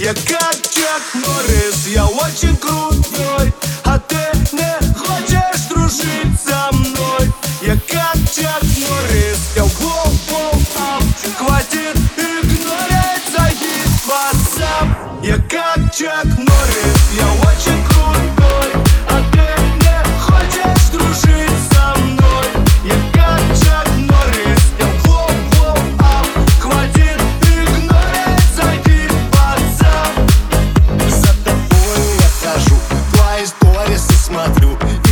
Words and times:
Я 0.00 0.14
как 0.14 0.56
Чак 0.70 1.02
Норрис, 1.12 1.86
я 1.88 2.06
очень 2.06 2.56
крутой. 2.56 3.52
смотрю. 34.00 35.09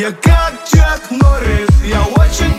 Я 0.00 0.10
как 0.12 0.54
Чак 0.64 1.10
Норрис, 1.10 1.68
я 1.84 2.00
очень 2.16 2.49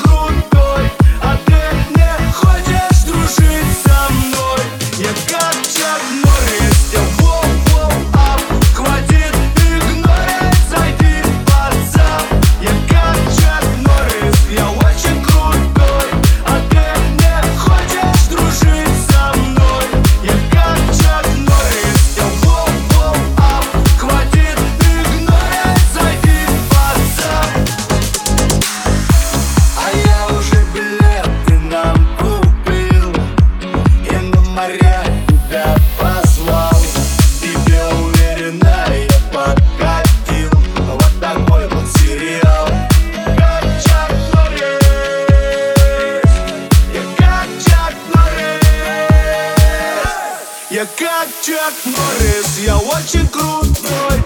Я 50.72 50.86
как 50.86 51.28
Чак 51.42 51.74
Норрис, 51.84 52.60
я 52.60 52.78
очень 52.78 53.28
крутой. 53.28 54.24